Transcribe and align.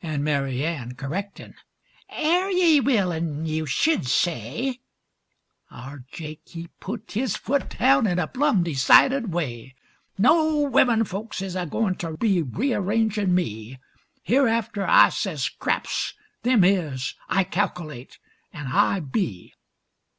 An' 0.00 0.24
Mary 0.24 0.64
Ann 0.64 0.94
kerrectin', 0.94 1.52
'Air 2.08 2.50
ye 2.50 2.80
willin' 2.80 3.44
yeou 3.44 3.66
sh'd 3.66 4.06
say"; 4.06 4.80
Our 5.70 6.06
Jake 6.10 6.40
he 6.48 6.68
put 6.80 7.12
his 7.12 7.36
foot 7.36 7.68
daown 7.68 8.10
in 8.10 8.18
a 8.18 8.26
plum, 8.26 8.62
decided 8.62 9.34
way, 9.34 9.74
"No 10.16 10.60
wimmen 10.60 11.04
folks 11.04 11.42
is 11.42 11.56
a 11.56 11.66
goin' 11.66 11.94
ter 11.96 12.16
be 12.16 12.40
rearrangin' 12.42 13.34
me, 13.34 13.78
Hereafter 14.22 14.86
I 14.86 15.10
says 15.10 15.50
'craps,' 15.50 16.14
'them 16.42 16.64
is,' 16.64 17.14
'I 17.28 17.44
calk'late,' 17.44 18.18
an' 18.54 18.68
'I 18.68 19.00
be.' 19.12 19.52